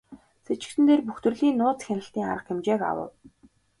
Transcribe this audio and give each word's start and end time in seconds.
Сэжигтэн 0.45 0.83
дээр 0.87 1.01
бүх 1.05 1.17
төрлийн 1.23 1.55
нууц 1.59 1.79
хяналтын 1.85 2.23
арга 2.33 2.45
хэмжээг 2.47 2.81
авав. 2.91 3.11